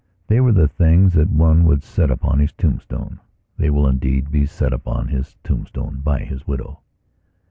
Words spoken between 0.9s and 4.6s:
that one would set upon his tombstone. They will, indeed, be